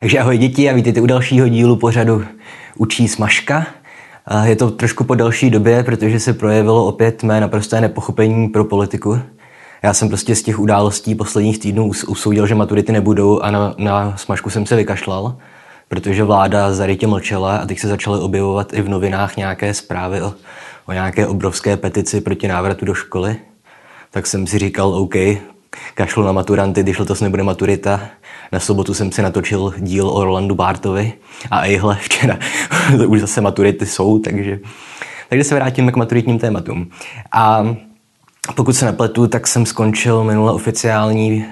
[0.00, 2.24] Takže ahoj děti a vítejte u dalšího dílu pořadu
[2.76, 3.66] Učí smažka.
[4.44, 9.18] Je to trošku po další době, protože se projevilo opět mé naprosté nepochopení pro politiku.
[9.82, 14.16] Já jsem prostě z těch událostí posledních týdnů usoudil, že maturity nebudou a na, na
[14.16, 15.36] smažku jsem se vykašlal,
[15.88, 20.34] protože vláda zarytě mlčela a teď se začaly objevovat i v novinách nějaké zprávy o,
[20.86, 23.36] o nějaké obrovské petici proti návratu do školy.
[24.10, 25.14] Tak jsem si říkal, OK,
[25.94, 28.00] kašlu na maturanty, když letos nebude maturita.
[28.52, 31.12] Na sobotu jsem si natočil díl o Rolandu Bartovi
[31.50, 32.38] a ejhle, včera
[33.06, 34.58] už zase maturity jsou, takže,
[35.28, 36.90] takže se vrátíme k maturitním tématům.
[37.32, 37.76] A
[38.54, 41.46] pokud se nepletu, tak jsem skončil minule oficiální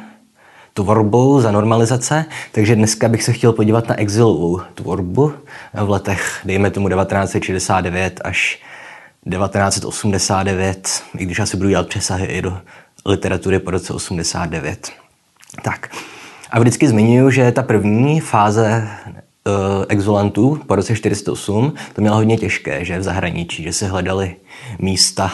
[0.74, 5.32] tvorbu za normalizace, takže dneska bych se chtěl podívat na exilovou tvorbu
[5.74, 8.62] v letech, dejme tomu 1969 až
[9.30, 12.58] 1989, i když asi budu dělat přesahy i do
[13.08, 14.92] literatury po roce 89.
[15.62, 15.90] Tak.
[16.50, 22.36] A vždycky zmiňuji, že ta první fáze uh, exulantů po roce 48 to měla hodně
[22.36, 24.36] těžké, že v zahraničí, že se hledali
[24.78, 25.32] místa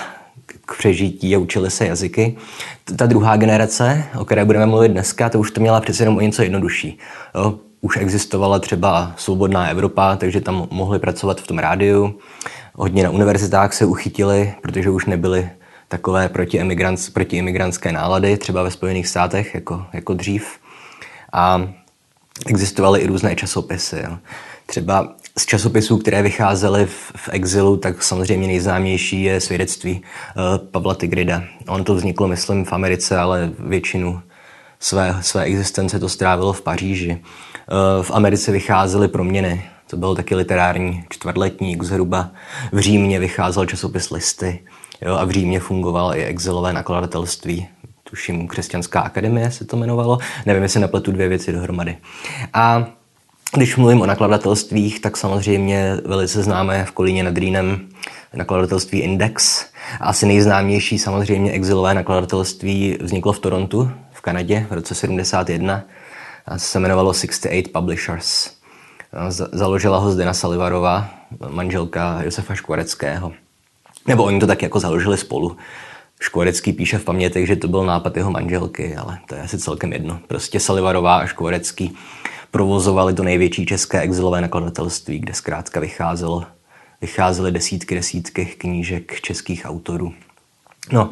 [0.66, 2.36] k přežití a učili se jazyky.
[2.96, 6.20] Ta druhá generace, o které budeme mluvit dneska, to už to měla přece jenom o
[6.20, 6.98] něco jednodušší.
[7.34, 12.14] Jo, už existovala třeba svobodná Evropa, takže tam mohli pracovat v tom rádiu.
[12.74, 15.50] Hodně na univerzitách se uchytili, protože už nebyly
[15.88, 16.30] takové
[17.12, 20.58] protiimigrantské nálady, třeba ve Spojených státech, jako, jako dřív.
[21.32, 21.68] A
[22.46, 23.96] existovaly i různé časopisy.
[24.04, 24.18] Jo.
[24.66, 30.94] Třeba z časopisů, které vycházely v, v exilu, tak samozřejmě nejznámější je svědectví uh, Pavla
[30.94, 31.44] Tigrida.
[31.68, 34.22] On to vzniklo, myslím, v Americe, ale většinu
[34.80, 37.12] své, své existence to strávilo v Paříži.
[37.16, 39.64] Uh, v Americe vycházely proměny.
[39.86, 42.30] To byl taky literární čtvrtletník zhruba.
[42.72, 44.60] V Římě vycházel časopis Listy.
[45.02, 47.68] Jo, a v Římě fungovalo i exilové nakladatelství,
[48.10, 51.96] tuším křesťanská akademie se to jmenovalo, nevím, jestli nepletu dvě věci dohromady.
[52.52, 52.86] A
[53.54, 57.88] když mluvím o nakladatelstvích, tak samozřejmě velice známé v Kolíně nad Rýnem
[58.34, 59.66] nakladatelství Index.
[60.00, 65.82] Asi nejznámější samozřejmě exilové nakladatelství vzniklo v Torontu v Kanadě v roce 71
[66.46, 68.50] a se jmenovalo 68 Publishers.
[69.52, 71.10] Založila ho Zdena Salivarová,
[71.48, 73.32] manželka Josefa Škvareckého.
[74.06, 75.56] Nebo oni to tak jako založili spolu.
[76.20, 79.92] Škvorecký píše v pamětech, že to byl nápad jeho manželky, ale to je asi celkem
[79.92, 80.18] jedno.
[80.28, 81.96] Prostě Salivarová a Škvorecký
[82.50, 86.44] provozovali to největší české exilové nakladatelství, kde zkrátka vycházelo,
[87.00, 90.12] vycházely desítky, desítky knížek českých autorů.
[90.92, 91.10] No,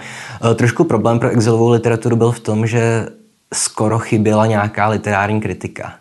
[0.51, 3.09] e, trošku problém pro exilovou literaturu byl v tom, že
[3.55, 5.95] skoro chyběla nějaká literární kritika.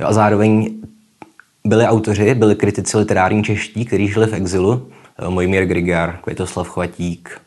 [0.00, 0.74] Jo, a zároveň
[1.64, 4.88] byli autoři, byli kritici literární čeští, kteří žili v exilu,
[5.28, 7.40] Mojmír Grigar, Květoslav Chvatík,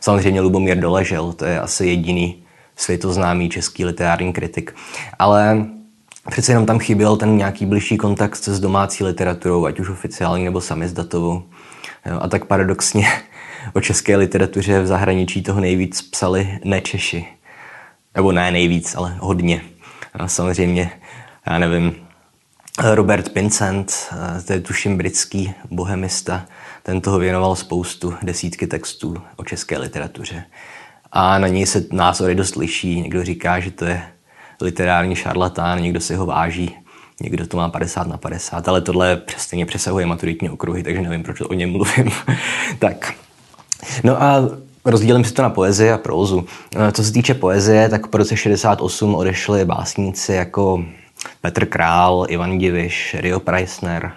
[0.00, 2.42] samozřejmě Lubomír Doležel, to je asi jediný
[2.76, 4.74] světoznámý český literární kritik.
[5.18, 5.66] Ale
[6.30, 10.60] přece jenom tam chyběl ten nějaký blížší kontakt s domácí literaturou, ať už oficiální nebo
[10.60, 11.42] samizdatovou.
[12.20, 13.06] A tak paradoxně
[13.72, 17.26] o české literatuře v zahraničí toho nejvíc psali nečeši.
[18.14, 19.60] Nebo ne nejvíc, ale hodně.
[20.14, 20.90] A samozřejmě,
[21.46, 21.94] já nevím,
[22.82, 26.46] Robert Pincent, eh, to je tuším britský bohemista,
[26.86, 30.44] ten toho věnoval spoustu, desítky textů o české literatuře.
[31.12, 33.00] A na něj se názory dost liší.
[33.00, 34.02] Někdo říká, že to je
[34.60, 36.76] literární šarlatán, někdo si ho váží,
[37.20, 41.40] někdo to má 50 na 50, ale tohle přesně přesahuje maturitní okruhy, takže nevím, proč
[41.40, 42.10] o něm mluvím.
[42.78, 43.14] tak.
[44.04, 44.48] No a
[44.84, 46.46] rozdělím si to na poezii a prózu.
[46.92, 50.84] Co se týče poezie, tak po roce 68 odešli básníci jako
[51.40, 54.12] Petr Král, Ivan Diviš, Rio Preissner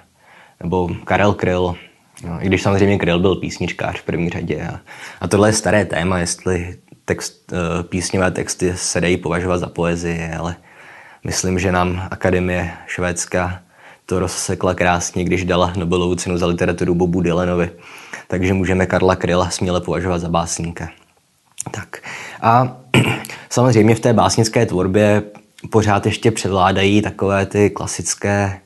[0.63, 1.75] nebo Karel Kryl,
[2.24, 4.68] No, I když samozřejmě Kryl byl písničkář v první řadě.
[4.74, 4.80] A,
[5.22, 10.31] a tohle je staré téma, jestli text, uh, písňové texty se dají považovat za poezii,
[10.40, 10.56] ale
[11.24, 13.62] myslím, že nám Akademie Švédska
[14.06, 17.72] to rozsekla krásně, když dala Nobelovu cenu za literaturu Bobu Dylanovi.
[18.28, 20.90] Takže můžeme Karla Kryla směle považovat za básníka.
[21.72, 21.97] Tak.
[22.41, 22.78] A
[23.50, 25.24] samozřejmě v té básnické tvorbě
[25.72, 28.59] pořád ještě převládají takové ty klasické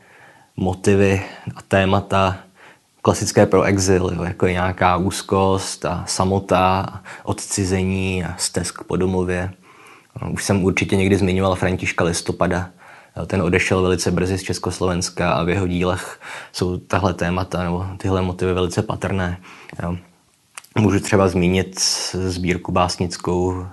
[0.58, 1.22] motivy
[1.56, 2.40] a témata,
[3.04, 9.54] klasické pro exil, jo, jako je nějaká úzkost a samota, odcizení a stesk po domově.
[10.22, 12.70] No, už jsem určitě někdy zmiňoval Františka Listopada.
[13.28, 16.20] Ten odešel velice brzy z Československa a v jeho dílech
[16.52, 19.38] jsou tahle témata nebo tyhle motivy velice patrné.
[19.84, 19.98] Jo.
[20.78, 21.80] Můžu třeba zmínit
[22.14, 23.68] sbírku básnickou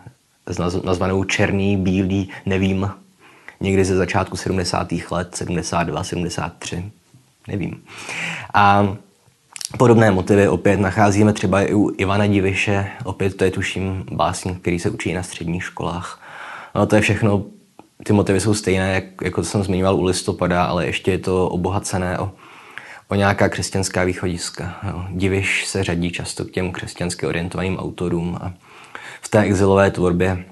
[0.84, 2.90] nazvanou Černý, bílý, nevím,
[3.60, 4.88] někdy ze začátku 70.
[5.10, 6.90] let, 72, 73,
[7.48, 7.82] nevím.
[8.54, 8.96] A
[9.78, 14.78] Podobné motivy opět nacházíme třeba i u Ivana Diviše, opět to je tuším básník, který
[14.78, 16.20] se učí na středních školách.
[16.74, 17.44] No to je všechno
[18.04, 22.18] ty motivy jsou stejné, jak, jako jsem zmiňoval u listopada, ale ještě je to obohacené
[22.18, 22.32] o,
[23.08, 24.78] o nějaká křesťanská východiska.
[24.88, 25.04] Jo.
[25.10, 28.52] Diviš se řadí často k těm křesťansky orientovaným autorům a
[29.20, 30.44] v té exilové tvorbě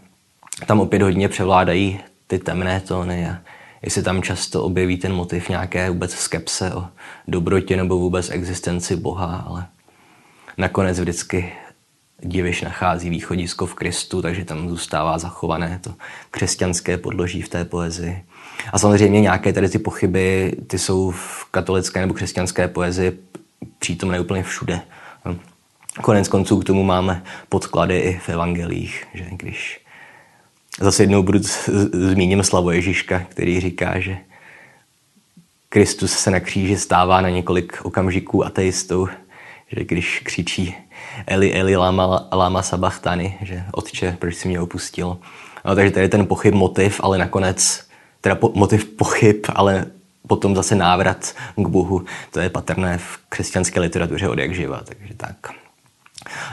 [0.66, 3.38] tam opět hodně převládají ty temné tóny a
[3.82, 6.86] jestli tam často objeví ten motiv nějaké vůbec skepse o
[7.28, 9.66] dobrotě nebo vůbec existenci Boha, ale
[10.56, 11.52] nakonec vždycky
[12.22, 15.94] diviš nachází východisko v Kristu, takže tam zůstává zachované to
[16.30, 18.24] křesťanské podloží v té poezii.
[18.72, 23.18] A samozřejmě nějaké tady ty pochyby, ty jsou v katolické nebo křesťanské poezii
[23.78, 24.80] přítomné úplně všude.
[26.02, 29.80] Konec konců k tomu máme podklady i v evangelích, že když
[30.80, 31.38] zase jednou budu
[31.92, 34.16] zmíním slavo Ježíška, který říká, že
[35.68, 39.08] Kristus se na kříži stává na několik okamžiků ateistou,
[39.76, 40.74] že když křičí
[41.26, 45.18] Eli, Eli, lama, lama sabachtany, že otče, proč jsi mě opustil.
[45.64, 47.84] No, takže tady ten pochyb motiv, ale nakonec,
[48.20, 49.86] teda po, motiv pochyb, ale
[50.26, 52.04] potom zase návrat k Bohu.
[52.30, 55.36] To je patrné v křesťanské literatuře od jak živa, takže tak.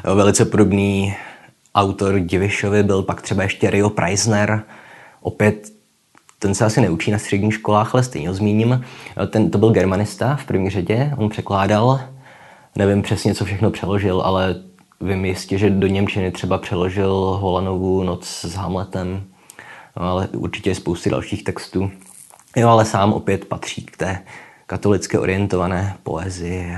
[0.06, 1.16] Jo, velice podobný
[1.76, 4.64] autor Divišovi byl pak třeba ještě Rio Preisner,
[5.22, 5.72] opět
[6.40, 8.86] ten se asi neučí na středních školách, ale stejně ho zmíním.
[9.28, 12.00] Ten, to byl germanista v první řadě, on překládal
[12.76, 14.56] nevím přesně, co všechno přeložil, ale
[15.02, 17.12] vím jistě, že do Němčiny třeba přeložil
[17.42, 19.24] Holanovu noc s Hamletem,
[19.98, 21.92] no, ale určitě je spousty dalších textů.
[22.56, 24.24] Jo, ale sám opět patří k té
[24.66, 26.78] katolicky orientované poezii.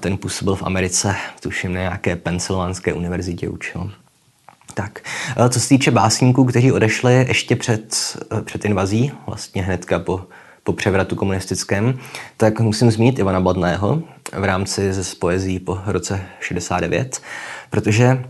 [0.00, 3.90] Ten působil v Americe, tuším na nějaké pensylvánské univerzitě učil.
[4.74, 5.00] Tak,
[5.50, 10.26] co se týče básníků, kteří odešli ještě před, před invazí, vlastně hnedka po
[10.64, 11.98] po převratu komunistickém,
[12.36, 14.02] tak musím zmínit Ivana Bladného
[14.32, 17.22] v rámci z poezí po roce 69,
[17.70, 18.24] protože,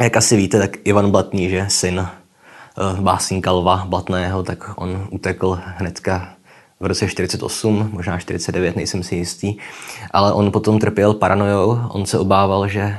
[0.00, 5.60] jak asi víte, tak Ivan Blatný, že syn uh, básníka Lva Blatného, tak on utekl
[5.64, 6.35] hnedka
[6.80, 9.56] v roce 48, možná 49, nejsem si jistý,
[10.10, 12.98] ale on potom trpěl paranojou, on se obával, že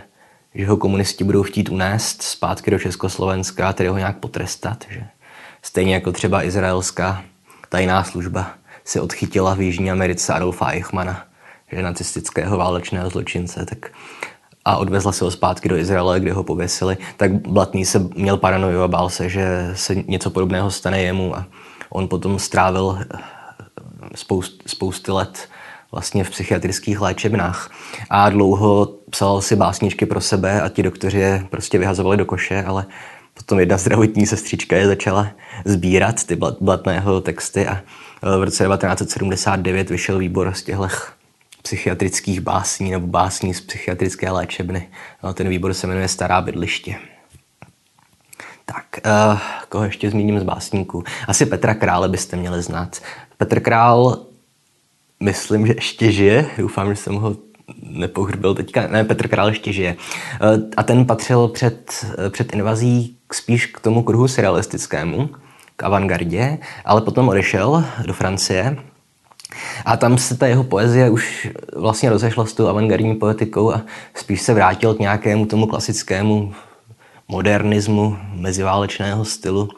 [0.58, 4.86] že ho komunisti budou chtít unést zpátky do Československa, tedy ho nějak potrestat.
[4.90, 5.04] Že
[5.62, 7.24] stejně jako třeba izraelská
[7.70, 8.52] tajná služba
[8.84, 11.26] si odchytila v Jižní Americe Adolfa Eichmana,
[11.72, 13.92] že nacistického válečného zločince, tak
[14.66, 18.82] a odvezla se ho zpátky do Izraele, kde ho pověsili, tak Blatný se měl paranoju
[18.82, 21.46] a bál se, že se něco podobného stane jemu a
[21.90, 23.00] on potom strávil
[24.16, 25.50] spoust, spousty let
[25.92, 27.72] vlastně v psychiatrických léčebnách
[28.10, 32.64] a dlouho psal si básničky pro sebe a ti doktoři je prostě vyhazovali do koše,
[32.64, 32.86] ale
[33.34, 35.28] potom jedna zdravotní sestřička je začala
[35.66, 37.82] sbírat ty blatného texty a
[38.22, 40.88] v roce 1979 vyšel výbor z těchto
[41.62, 44.90] psychiatrických básní nebo básní z psychiatrické léčebny.
[45.34, 46.96] Ten výbor se jmenuje Stará bydliště.
[48.66, 49.40] Tak, uh,
[49.70, 51.04] koho ještě zmíním z básníků?
[51.28, 53.02] Asi Petra Krále byste měli znát.
[53.38, 54.18] Petr Král,
[55.20, 56.46] myslím, že ještě žije.
[56.58, 57.36] Doufám, že jsem ho
[57.82, 58.88] nepohrbil teďka.
[58.88, 59.96] Ne, Petr Král ještě žije.
[59.96, 65.30] Uh, a ten patřil před, před invazí spíš k tomu kruhu surrealistickému
[65.76, 68.78] k avantgardě, ale potom odešel do Francie
[69.86, 73.82] a tam se ta jeho poezie už vlastně rozešla s tou avantgardní poetikou a
[74.14, 76.54] spíš se vrátil k nějakému tomu klasickému
[77.28, 79.70] modernismu meziválečného stylu.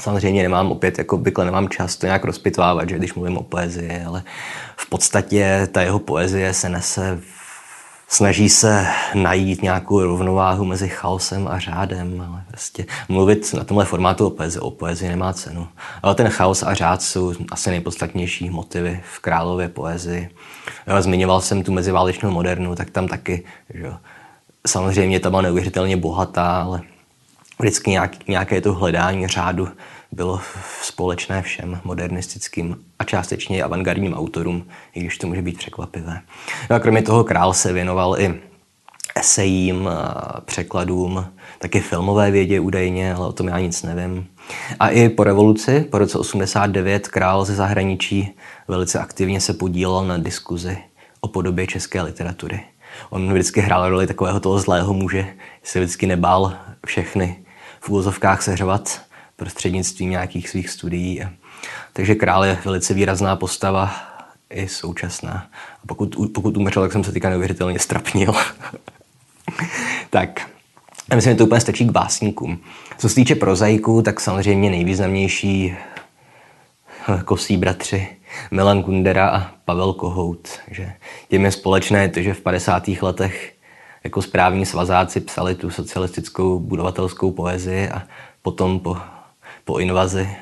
[0.00, 4.04] Samozřejmě nemám opět, jako obvykle nemám čas to nějak rozpitvávat, že když mluvím o poezii,
[4.04, 4.22] ale
[4.76, 7.20] v podstatě ta jeho poezie se nese
[8.08, 14.26] snaží se najít nějakou rovnováhu mezi chaosem a řádem, ale prostě mluvit na tomhle formátu
[14.26, 15.68] o poezii, o poezii nemá cenu.
[16.02, 20.30] Ale ten chaos a řád jsou asi nejpodstatnější motivy v králově poezii.
[21.00, 23.92] Zmiňoval jsem tu meziválečnou modernu, tak tam taky, že
[24.66, 26.82] samozřejmě ta byla neuvěřitelně bohatá, ale
[27.58, 29.68] vždycky nějak, nějaké to hledání řádu
[30.12, 30.40] bylo
[30.82, 36.20] společné všem modernistickým a částečně i avantgardním autorům, i když to může být překvapivé.
[36.70, 38.40] No a kromě toho král se věnoval i
[39.16, 39.88] esejím,
[40.44, 41.26] překladům,
[41.58, 44.26] taky filmové vědě údajně, ale o tom já nic nevím.
[44.80, 48.36] A i po revoluci, po roce 89, král ze zahraničí
[48.68, 50.78] velice aktivně se podílel na diskuzi
[51.20, 52.60] o podobě české literatury.
[53.10, 55.26] On vždycky hrál roli takového toho zlého muže,
[55.62, 56.52] se vždycky nebál
[56.86, 57.43] všechny
[57.84, 59.02] v úvozovkách seřvat
[59.36, 61.22] prostřednictvím nějakých svých studií.
[61.92, 63.94] Takže král je velice výrazná postava
[64.50, 65.46] i současná.
[65.82, 68.34] A pokud, pokud umřel, tak jsem se týka neuvěřitelně strapnil.
[70.10, 70.50] tak,
[71.10, 72.58] já myslím, že to úplně stačí k básníkům.
[72.98, 75.76] Co se týče prozaiků, tak samozřejmě nejvýznamnější
[77.24, 78.08] kosí bratři
[78.50, 80.48] Milan Kundera a Pavel Kohout.
[80.70, 80.92] Že
[81.28, 82.88] těm je společné to, že v 50.
[82.88, 83.53] letech
[84.04, 88.02] jako správní svazáci psali tu socialistickou budovatelskou poezii a
[88.42, 88.96] potom po
[89.64, 90.36] po invazi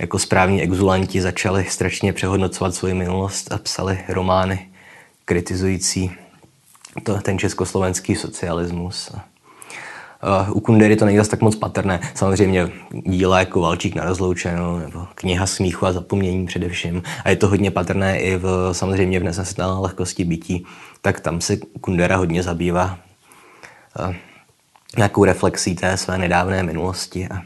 [0.00, 4.68] jako správní exulanti začali strašně přehodnocovat svoji minulost a psali romány
[5.24, 6.12] kritizující
[7.02, 9.10] to, ten československý socialismus.
[9.14, 9.20] Uh,
[10.52, 12.00] u Kundery to není zase tak moc patrné.
[12.14, 17.02] Samozřejmě díla jako Valčík na rozloučenou nebo kniha smíchu a zapomnění především.
[17.24, 20.66] A je to hodně patrné i v, samozřejmě v nesnesitelné lehkosti bytí.
[21.02, 22.98] Tak tam se Kundera hodně zabývá
[24.08, 24.14] uh,
[24.96, 27.28] nějakou reflexí té své nedávné minulosti.
[27.28, 27.42] A,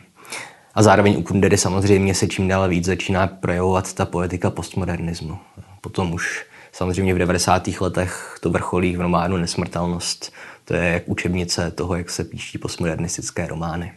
[0.75, 5.39] a zároveň u Kundery samozřejmě se čím dál víc začíná projevovat ta poetika postmodernismu.
[5.81, 7.69] Potom už samozřejmě v 90.
[7.81, 10.33] letech to vrcholí v románu Nesmrtelnost.
[10.69, 13.93] To je jak učebnice toho, jak se píší postmodernistické romány.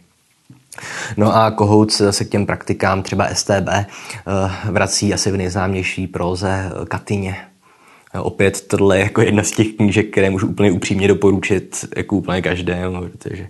[1.16, 3.86] No a Kohout se k těm praktikám třeba STB eh,
[4.64, 7.36] vrací asi v nejznámější próze Katyně.
[8.20, 12.42] Opět tohle je jako jedna z těch knížek, které můžu úplně upřímně doporučit jako úplně
[12.42, 13.48] každému, protože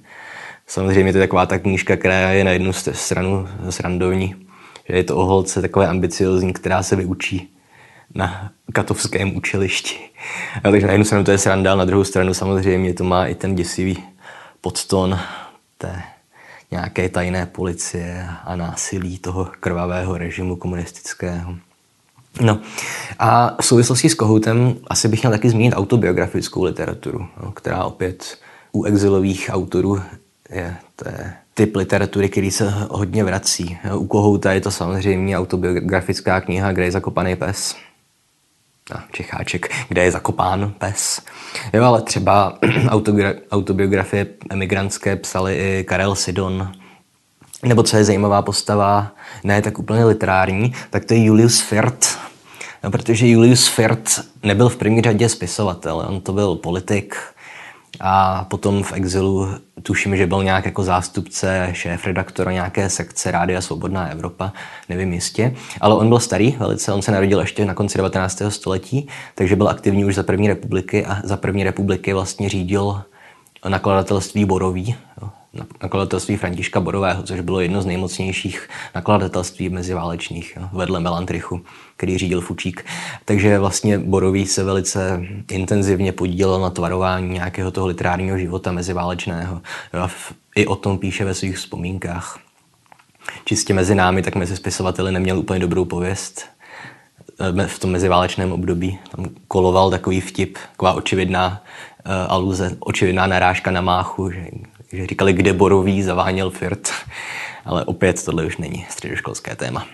[0.67, 4.35] samozřejmě to je taková ta knížka, která je na jednu stranu srandovní,
[4.89, 7.53] že je to o holce takové ambiciozní, která se vyučí
[8.15, 9.99] na katovském učilišti.
[10.63, 13.55] Takže na jednu stranu to je sranda, na druhou stranu samozřejmě to má i ten
[13.55, 13.99] děsivý
[14.61, 15.19] podton
[15.79, 16.03] té
[16.71, 21.55] nějaké tajné policie a násilí toho krvavého režimu komunistického.
[22.41, 22.61] No
[23.19, 28.39] a v souvislosti s Kohoutem asi bych měl taky zmínit autobiografickou literaturu, no, která opět
[28.73, 30.03] u exilových autorů
[30.51, 33.79] je, to je typ literatury, který se hodně vrací.
[33.97, 37.77] U Kohouta je to samozřejmě autobiografická kniha je zakopaný pes,
[38.91, 41.23] a Čecháček, kde je zakopán pes.
[41.73, 42.59] Jo, ale třeba
[43.51, 46.73] autobiografie emigrantské psali i Karel Sidon,
[47.63, 49.13] nebo co je zajímavá postava,
[49.45, 52.19] ne tak úplně literární, tak to je Julius Firth.
[52.85, 57.17] No, protože Julius Firth nebyl v první řadě spisovatel, on to byl politik,
[58.01, 59.49] a potom v exilu
[59.83, 64.53] tuším, že byl nějak jako zástupce, šéf redaktora nějaké sekce Rádia Svobodná Evropa,
[64.89, 68.43] nevím jistě, ale on byl starý velice, on se narodil ještě na konci 19.
[68.49, 73.03] století, takže byl aktivní už za první republiky a za první republiky vlastně řídil
[73.69, 74.97] nakladatelství Borový,
[75.83, 81.65] nakladatelství Františka Borového, což bylo jedno z nejmocnějších nakladatelství meziválečných, jo, vedle Melantrichu,
[81.97, 82.85] který řídil Fučík.
[83.25, 89.61] Takže vlastně Borový se velice intenzivně podílel na tvarování nějakého toho literárního života meziválečného.
[89.95, 90.09] Jo,
[90.55, 92.39] I o tom píše ve svých vzpomínkách.
[93.45, 96.45] Čistě mezi námi, tak mezi spisovateli neměl úplně dobrou pověst
[97.61, 98.99] eh, v tom meziválečném období.
[99.17, 101.63] Tam koloval takový vtip, taková očividná
[102.07, 104.47] uh, aluze, očividná narážka na máchu, že
[104.93, 106.93] že říkali, kde borový zaváněl Firt,
[107.65, 109.87] ale opět tohle už není středoškolské téma.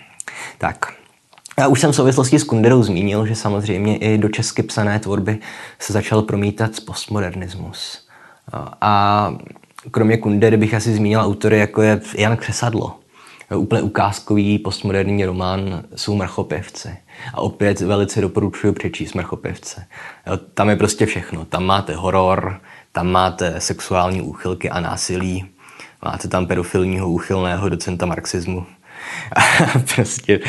[0.59, 0.93] Tak,
[1.59, 5.39] já už jsem v souvislosti s Kunderou zmínil, že samozřejmě i do česky psané tvorby
[5.79, 8.09] se začal promítat postmodernismus.
[8.81, 9.35] A
[9.91, 12.97] kromě Kundery bych asi zmínil autory, jako je Jan Křesadlo.
[13.57, 16.97] Úplně ukázkový postmoderní román jsou Mrchopěvci.
[17.35, 19.87] A opět velice doporučuji přečíst Mrchopěvce.
[20.55, 21.45] Tam je prostě všechno.
[21.45, 22.61] Tam máte horor,
[22.93, 25.47] tam máte sexuální úchylky a násilí,
[26.05, 28.67] máte tam pedofilního úchylného docenta marxismu.
[29.37, 29.41] A
[29.95, 30.41] prostě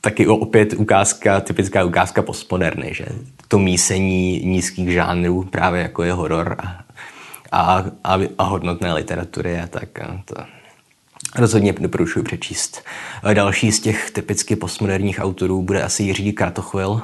[0.00, 3.06] taky opět ukázka, typická ukázka postmoderny, že
[3.48, 6.84] to mísení nízkých žánrů, právě jako je horor a,
[7.52, 10.00] a, a, a hodnotné literatury a tak.
[10.00, 10.34] A to
[11.38, 12.84] rozhodně doporučuji přečíst.
[13.34, 17.02] Další z těch typicky postmoderních autorů bude asi Jiří Kratochvil,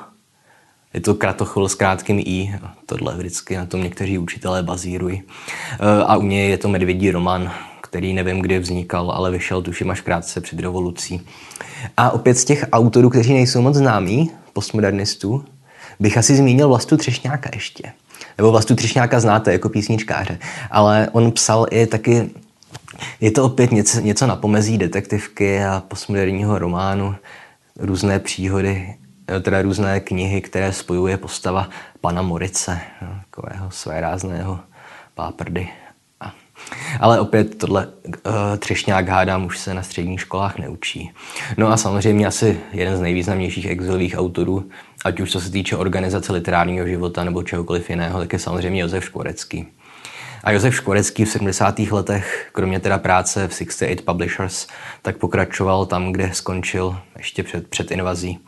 [0.94, 2.54] je to kratochvil s krátkým i,
[2.86, 5.22] tohle vždycky na tom někteří učitelé bazírují.
[5.80, 9.90] E, a u něj je to medvědí roman, který nevím, kdy vznikal, ale vyšel tuším
[9.90, 11.20] až krátce před revolucí.
[11.96, 15.44] A opět z těch autorů, kteří nejsou moc známí, postmodernistů,
[16.00, 17.92] bych asi zmínil Vlastu Třešňáka ještě.
[18.38, 20.38] Nebo Vlastu Třešňáka znáte jako písničkáře,
[20.70, 22.30] ale on psal i taky
[23.20, 27.14] je to opět něco, něco na pomezí detektivky a postmoderního románu,
[27.78, 28.94] různé příhody
[29.40, 31.68] teda různé knihy, které spojuje postava
[32.00, 34.60] pana Morice, no, takového svérázného
[35.14, 35.68] páprdy.
[37.00, 38.12] Ale opět tohle uh,
[38.58, 41.10] třešňák hádám už se na středních školách neučí.
[41.56, 44.70] No a samozřejmě asi jeden z nejvýznamnějších exilových autorů,
[45.04, 49.04] ať už co se týče organizace literárního života nebo čehokoliv jiného, tak je samozřejmě Josef
[49.04, 49.66] Škvorecký.
[50.44, 51.78] A Josef Škvorecký v 70.
[51.78, 54.66] letech, kromě teda práce v 68 Publishers,
[55.02, 58.38] tak pokračoval tam, kde skončil ještě před, před invazí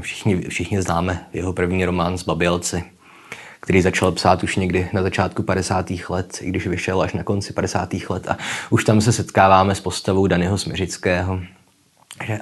[0.00, 2.84] Všichni, všichni známe jeho první román z Babělci,
[3.60, 5.90] který začal psát už někdy na začátku 50.
[6.08, 7.94] let, i když vyšel až na konci 50.
[8.08, 8.28] let.
[8.28, 8.36] A
[8.70, 11.40] už tam se setkáváme s postavou Danyho Směřického.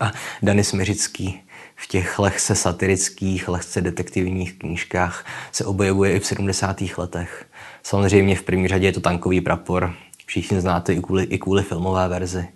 [0.01, 1.41] A Dany Směřický
[1.77, 6.83] v těch lehce satirických, lehce detektivních knížkách se objevuje i v 70.
[6.97, 7.47] letech.
[7.83, 9.95] Samozřejmě v první řadě je to tankový prapor,
[10.27, 12.49] všichni znáte i kvůli, i kvůli filmové verzi.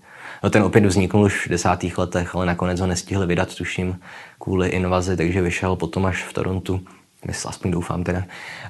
[0.45, 1.85] No ten opět vzniknul už v 60.
[1.97, 4.01] letech, ale nakonec ho nestihli vydat, tuším,
[4.39, 6.81] kvůli invazi, takže vyšel potom až v Torontu.
[7.27, 8.23] Myslím, aspoň doufám teda.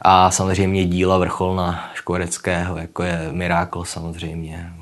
[0.03, 4.73] A samozřejmě díla vrcholna Škoreckého, jako je Miracle samozřejmě,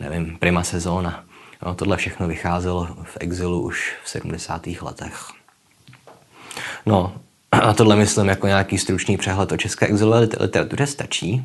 [0.00, 1.24] nevím, Prima sezóna.
[1.66, 4.66] No, tohle všechno vycházelo v exilu už v 70.
[4.66, 5.28] letech.
[6.86, 7.14] No,
[7.52, 11.44] a tohle myslím jako nějaký stručný přehled o české exilové literatuře stačí.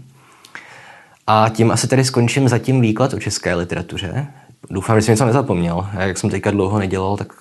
[1.28, 4.28] A tím asi tady skončím zatím výklad o české literatuře.
[4.70, 5.88] Doufám, že jsem něco nezapomněl.
[5.98, 7.34] A jak jsem teďka dlouho nedělal, tak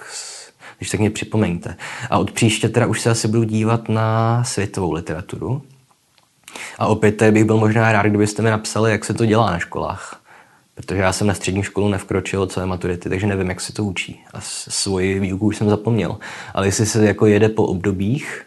[0.79, 1.77] když tak mě připomeňte.
[2.11, 5.63] A od příště teda už se asi budu dívat na světovou literaturu.
[6.79, 9.59] A opět tady bych byl možná rád, kdybyste mi napsali, jak se to dělá na
[9.59, 10.21] školách.
[10.75, 14.21] Protože já jsem na střední školu nevkročil je maturity, takže nevím, jak se to učí.
[14.35, 16.19] A svoji výuku už jsem zapomněl.
[16.55, 18.47] Ale jestli se jako jede po obdobích,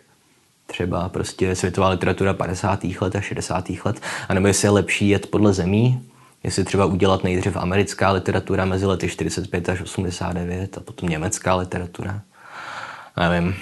[0.73, 2.83] třeba prostě světová literatura 50.
[2.83, 3.69] let a 60.
[3.85, 6.01] let, anebo jestli je lepší jet podle zemí,
[6.43, 12.21] jestli třeba udělat nejdřív americká literatura mezi lety 45 až 89 a potom německá literatura.
[13.17, 13.55] Nevím,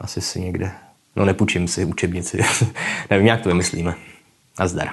[0.00, 0.70] asi si někde,
[1.16, 2.38] no nepůjčím si učebnici,
[3.10, 3.94] nevím, jak to vymyslíme.
[4.58, 4.88] A zdar.